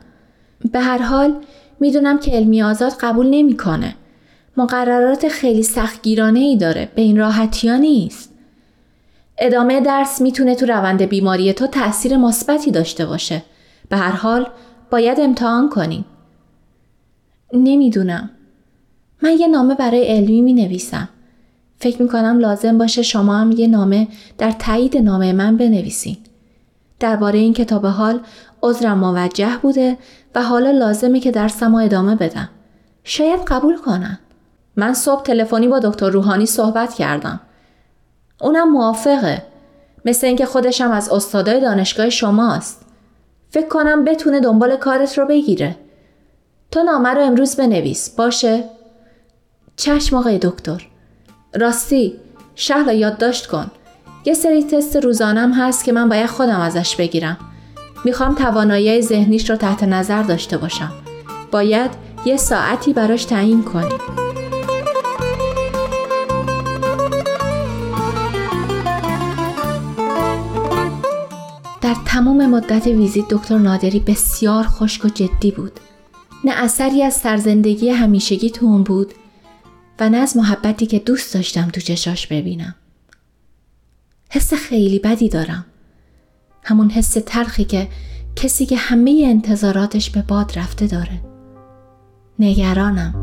[0.71, 1.35] به هر حال
[1.79, 3.95] می‌دونم که علمی آزاد قبول نمی‌کنه.
[4.57, 6.91] مقررات خیلی سختگیرانه ای داره.
[6.95, 8.33] به این راحتی ها نیست.
[9.37, 13.43] ادامه درس می‌تونه تو روند بیماری تو تاثیر مثبتی داشته باشه.
[13.89, 14.49] به هر حال
[14.91, 16.05] باید امتحان کنیم.
[17.53, 18.29] نمی‌دونم.
[19.23, 21.09] من یه نامه برای علمی می نویسم
[21.79, 24.07] فکر می کنم لازم باشه شما هم یه نامه
[24.37, 26.17] در تایید نامه من بنویسین.
[26.99, 28.19] درباره این کتاب حال
[28.63, 29.97] عذرم موجه بوده
[30.35, 32.49] و حالا لازمه که درسم ادامه بدم.
[33.03, 34.19] شاید قبول کنن
[34.79, 37.39] من صبح تلفنی با دکتر روحانی صحبت کردم.
[38.41, 39.43] اونم موافقه.
[40.05, 42.85] مثل اینکه خودشم از استادای دانشگاه شماست.
[43.49, 45.75] فکر کنم بتونه دنبال کارت رو بگیره.
[46.71, 48.09] تو نامه رو امروز بنویس.
[48.09, 48.63] باشه؟
[49.75, 50.87] چشم آقای دکتر.
[51.55, 52.13] راستی
[52.55, 53.71] شهر یادداشت کن.
[54.25, 57.37] یه سری تست روزانم هست که من باید خودم ازش بگیرم.
[58.05, 60.91] می‌خوام توانایی ذهنیش رو تحت نظر داشته باشم.
[61.51, 61.91] باید
[62.25, 63.99] یه ساعتی براش تعیین کنیم.
[72.09, 75.79] تمام مدت ویزیت دکتر نادری بسیار خشک و جدی بود.
[76.45, 79.13] نه اثری از سرزندگی همیشگی تو اون بود
[79.99, 82.75] و نه از محبتی که دوست داشتم تو چشاش ببینم.
[84.29, 85.65] حس خیلی بدی دارم.
[86.63, 87.87] همون حس تلخی که
[88.35, 91.21] کسی که همه انتظاراتش به باد رفته داره.
[92.39, 93.13] نگرانم.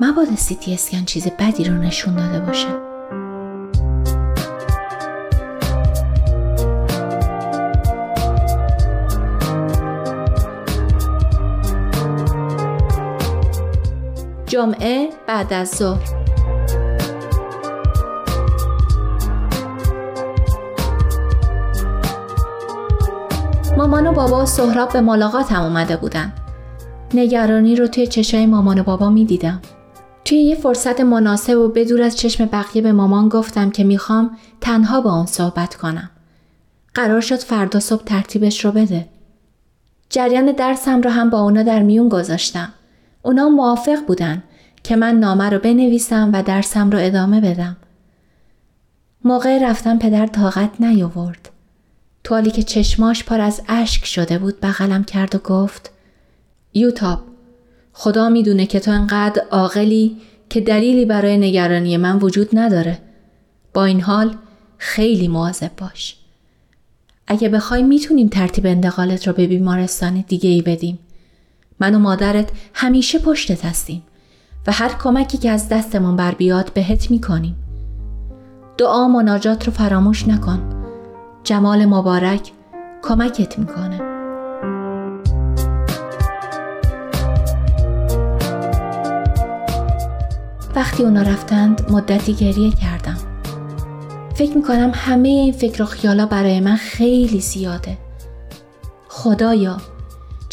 [0.00, 2.83] مبادا سیتی اسکن چیز بدی رو نشون داده باشه.
[14.54, 16.24] جمعه بعد از ظهر
[23.76, 26.32] مامان و بابا و سهراب به ملاقاتم اومده بودن
[27.14, 29.60] نگرانی رو توی چشای مامان و بابا می دیدم.
[30.24, 35.00] توی یه فرصت مناسب و بدور از چشم بقیه به مامان گفتم که می‌خوام تنها
[35.00, 36.10] با اون صحبت کنم.
[36.94, 39.08] قرار شد فردا صبح ترتیبش رو بده.
[40.10, 42.72] جریان درسم رو هم با اونا در میون گذاشتم.
[43.24, 44.42] اونا موافق بودن
[44.82, 47.76] که من نامه رو بنویسم و درسم رو ادامه بدم.
[49.24, 51.50] موقع رفتم پدر طاقت نیاورد.
[52.24, 55.90] توالی که چشماش پر از اشک شده بود بغلم کرد و گفت
[56.74, 57.20] یوتاب
[57.92, 60.16] خدا می‌دونه که تو انقدر عاقلی
[60.50, 62.98] که دلیلی برای نگرانی من وجود نداره.
[63.74, 64.36] با این حال
[64.78, 66.16] خیلی مواظب باش.
[67.26, 70.98] اگه بخوای می‌تونیم ترتیب انتقالت رو به بیمارستان دیگه ای بدیم.
[71.80, 74.02] من و مادرت همیشه پشتت هستیم
[74.66, 77.56] و هر کمکی که از دستمون بر بیاد بهت می‌کنیم.
[78.78, 80.84] دعا مناجات رو فراموش نکن.
[81.44, 82.52] جمال مبارک
[83.02, 84.00] کمکت می‌کنه.
[90.74, 93.16] وقتی اونا رفتند مدتی گریه کردم.
[94.34, 97.98] فکر می‌کنم همه این فکر و خیالا برای من خیلی زیاده.
[99.08, 99.76] خدایا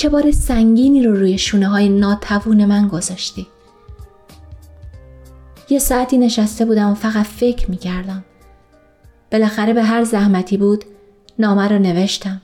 [0.02, 3.47] چه بار سنگینی رو روی شونه های ناتوون من گذاشتی.
[5.70, 8.24] یه ساعتی نشسته بودم و فقط فکر می‌کردم.
[9.32, 10.86] بالاخره به هر زحمتی بود
[11.39, 12.41] نامه رو نوشتم.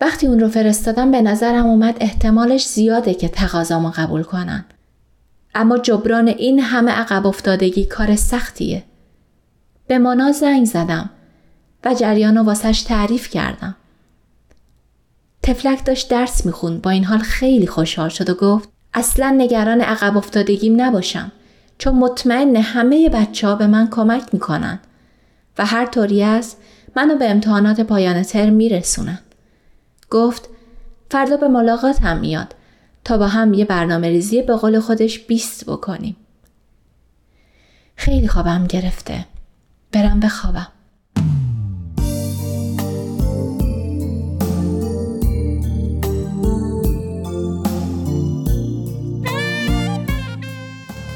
[0.00, 4.64] وقتی اون رو فرستادم به نظرم اومد احتمالش زیاده که تقاضامو قبول کنن.
[5.54, 8.82] اما جبران این همه عقب افتادگی کار سختیه.
[9.86, 11.10] به مانا زنگ زدم
[11.84, 13.76] و جریان رو واسش تعریف کردم.
[15.44, 20.16] تفلک داشت درس می‌خوند با این حال خیلی خوشحال شد و گفت اصلا نگران عقب
[20.16, 21.32] افتادگیم نباشم
[21.78, 24.78] چون مطمئن همه بچه ها به من کمک می‌کنن
[25.58, 26.56] و هر طوری است
[26.96, 29.18] منو به امتحانات پایان ترم میرسونن.
[30.10, 30.48] گفت
[31.10, 32.54] فردا به ملاقات هم میاد
[33.04, 36.16] تا با هم یه برنامه ریزی به قول خودش بیست بکنیم.
[37.96, 39.26] خیلی خوابم گرفته.
[39.92, 40.68] برم بخوابم.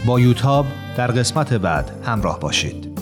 [0.08, 2.98] با یوتاب در قسمت بعد همراه باشید.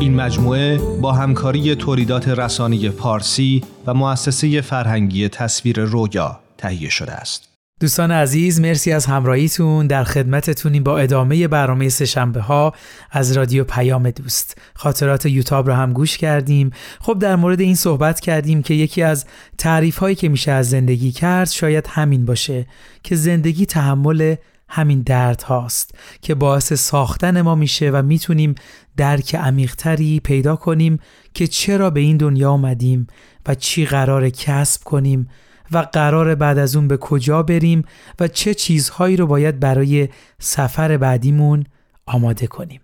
[0.00, 7.53] این مجموعه با همکاری تولیدات رسانی پارسی و مؤسسه فرهنگی تصویر رویا تهیه شده است.
[7.84, 9.86] دوستان عزیز مرسی از همراهیتون.
[9.86, 12.74] در خدمتتونیم با ادامه برنامه سهشنبه ها
[13.10, 14.58] از رادیو پیام دوست.
[14.74, 16.70] خاطرات یوتاب رو هم گوش کردیم.
[17.00, 19.24] خب در مورد این صحبت کردیم که یکی از
[19.58, 22.66] تعریف هایی که میشه از زندگی کرد شاید همین باشه
[23.02, 24.34] که زندگی تحمل
[24.68, 28.54] همین درد هاست که باعث ساختن ما میشه و می‌تونیم
[28.96, 30.98] درک عمیقتری پیدا کنیم
[31.34, 33.06] که چرا به این دنیا آمدیم
[33.46, 35.28] و چی قرار کسب کنیم
[35.74, 37.84] و قرار بعد از اون به کجا بریم
[38.20, 40.08] و چه چیزهایی رو باید برای
[40.38, 41.64] سفر بعدیمون
[42.06, 42.80] آماده کنیم.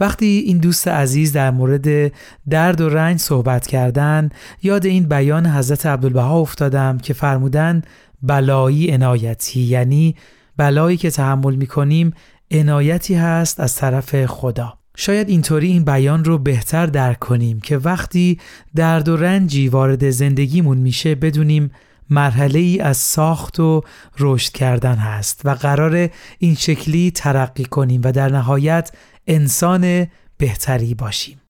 [0.00, 2.12] وقتی این دوست عزیز در مورد
[2.48, 4.30] درد و رنج صحبت کردن
[4.62, 7.82] یاد این بیان حضرت عبدالبها افتادم که فرمودن
[8.22, 10.16] بلایی عنایتی یعنی
[10.56, 12.12] بلایی که تحمل می‌کنیم
[12.50, 18.38] عنایتی هست از طرف خدا شاید اینطوری این بیان رو بهتر درک کنیم که وقتی
[18.74, 21.70] درد و رنجی وارد زندگیمون میشه بدونیم
[22.10, 23.82] مرحله ای از ساخت و
[24.18, 28.90] رشد کردن هست و قرار این شکلی ترقی کنیم و در نهایت
[29.26, 30.06] انسان
[30.38, 31.40] بهتری باشیم.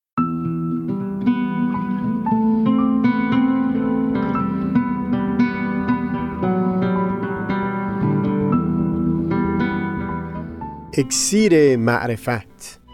[10.99, 12.86] اکسیر معرفت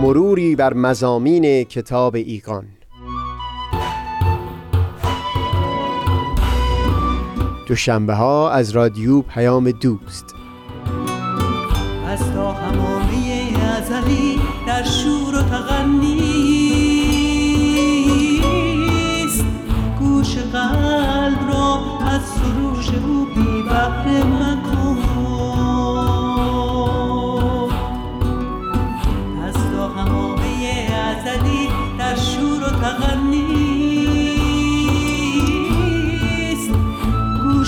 [0.00, 2.64] مروری بر مزامین کتاب ایگان
[7.66, 10.34] دوشنبه ها از رادیو پیام دوست.
[12.06, 16.19] از تا همامه ازلی در شور و تغنی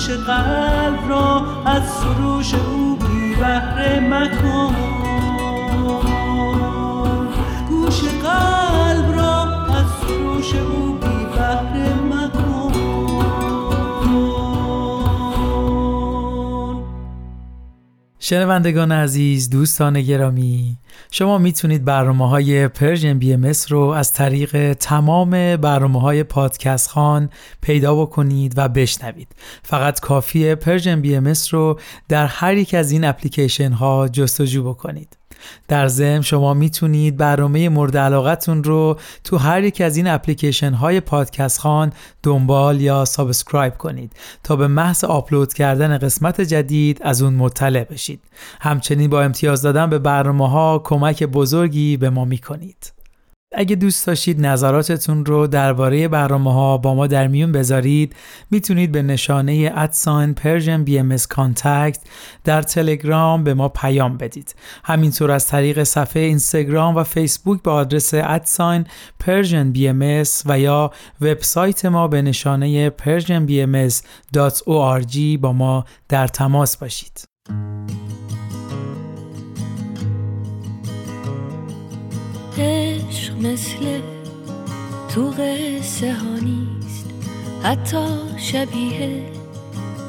[0.03, 4.75] گوش قلب را از سروش او بی بهره مکن.
[7.69, 8.72] گوش قلب
[18.33, 20.79] شنوندگان عزیز دوستان گرامی
[21.11, 27.95] شما می‌تونید برنامه های Persian BMS رو از طریق تمام برنامه های پادکست خوان پیدا
[27.95, 29.29] بکنید و بشنوید.
[29.63, 35.17] فقط کافیه Persian BMS رو در هر یک از این اپلیکیشن ها جستجو بکنید.
[35.69, 41.01] در ضمن شما می‌تونید برنامه مورد علاقتون رو تو هر یک از این اپلیکیشن های
[41.01, 41.93] پادکست خوان
[42.23, 44.13] دنبال یا subscribe کنید
[44.43, 48.21] تا به محض آپلود کردن قسمت جدید از اون مطلع بشید.
[48.61, 52.93] همچنین با امتیاز دادن به برنامه ها کمک بزرگی به ما می‌کنید.
[53.55, 58.17] اگه دوست داشتید نظراتتون رو درباره برنامه ها با ما در میون بذارید
[58.51, 61.99] می‌تونید به نشانی at sign Persian BMS contact
[62.45, 64.55] در تلگرام به ما پیام بدید.
[64.85, 68.87] همینطور از طریق صفحه اینستاگرام و فیسبوک به آدرس at
[69.21, 70.91] sign Persian BMS و یا
[71.21, 77.25] وبسایت ما به نشانی persianbms.org با ما در تماس باشید.
[83.43, 84.01] مثل
[85.09, 87.07] تو قصه ها نیست.
[87.63, 89.33] حتی شبیه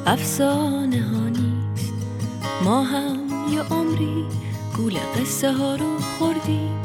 [0.05, 1.93] افسانه ها نیست.
[2.63, 3.17] ما هم
[3.53, 4.25] یه عمری
[4.77, 6.81] گول قصه ها رو خوردیم.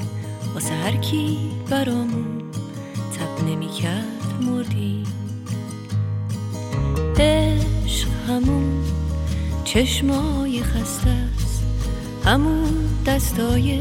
[0.54, 1.38] واسه هر کی
[1.70, 2.42] برامون
[3.18, 5.04] تب نمی کرد مردیم.
[7.18, 8.84] عشق همون
[9.64, 11.62] چشمای خسته است.
[12.24, 13.80] همون دستای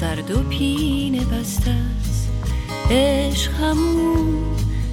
[0.00, 2.28] سرد و پینه بسته است.
[2.90, 4.44] عشق همون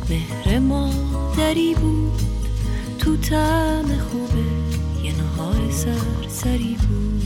[0.09, 2.21] مهر مادری بود.
[2.99, 4.45] تو طعم خوبه
[5.03, 7.23] یه نهار سرسری بود.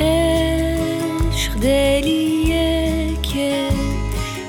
[0.00, 3.68] عشق دلیه که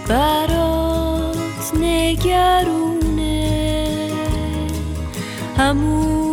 [0.07, 3.47] برات نگرونه.
[5.57, 6.30] همون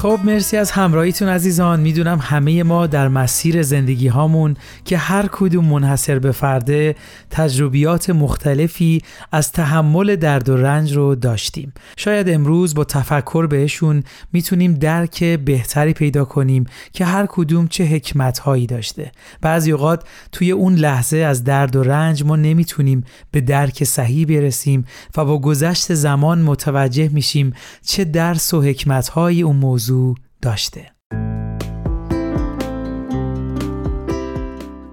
[0.00, 1.80] Go خب مرسی از همراهیتون عزیزان.
[1.80, 6.96] می‌دونم همه ما در مسیر زندگی هامون که هر کدوم منحصر به فرده
[7.30, 9.02] تجربیات مختلفی
[9.32, 11.72] از تحمل درد و رنج رو داشتیم.
[11.96, 14.02] شاید امروز با تفکر بهشون
[14.32, 19.12] می‌تونیم درک بهتری پیدا کنیم که هر کدوم چه حکمت هایی داشته.
[19.40, 24.84] بعضی اوقات توی اون لحظه از درد و رنج ما نمی‌تونیم به درک صحیح برسیم
[25.16, 27.52] و با گذشت زمان متوجه میشیم
[27.86, 30.08] چه درس و حکمت هایی اون موضوع
[30.42, 30.90] داشته.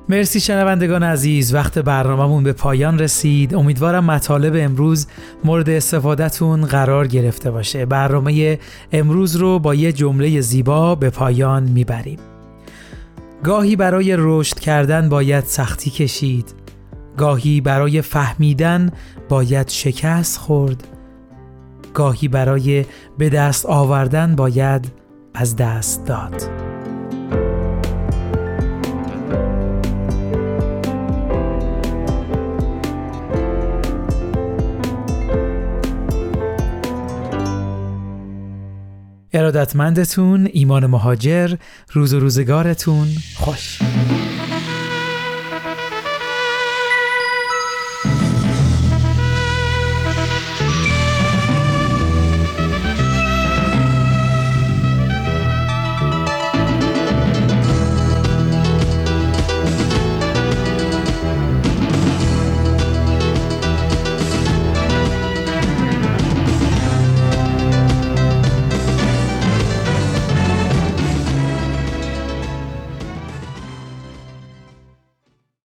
[0.10, 3.56] مرسی شنوندگان عزیز وقت برنامهمون به پایان رسید.
[3.56, 5.08] امیدوارم مطالب امروز
[5.43, 7.86] مورد استفادهتون قرار گرفته باشه.
[7.86, 8.60] برنامه
[8.91, 12.20] امروز رو با یه جمله زیبا به پایان می‌بریم.
[13.43, 16.54] گاهی برای رشد کردن باید سختی کشید.
[17.18, 18.91] گاهی برای فهمیدن
[19.30, 20.88] باید شکست خورد.
[21.93, 22.86] گاهی برای
[23.18, 24.91] به دست آوردن باید
[25.36, 26.49] از دست داد.
[39.33, 41.55] ارادتمندتون ایمان مهاجر
[41.93, 43.07] روز و روزگارتون.
[43.36, 43.79] خوش.